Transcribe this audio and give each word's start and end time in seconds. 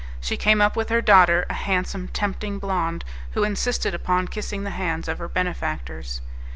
She 0.19 0.35
came 0.35 0.61
up 0.61 0.75
with 0.75 0.89
her 0.89 0.99
daughter, 0.99 1.45
a 1.47 1.53
handsome, 1.53 2.07
tempting 2.07 2.57
blonde, 2.57 3.05
who 3.33 3.43
insisted 3.43 3.93
upon 3.93 4.29
kissing 4.29 4.63
the 4.63 4.71
hands 4.71 5.07
of 5.07 5.19
her 5.19 5.27
benefactors. 5.29 6.21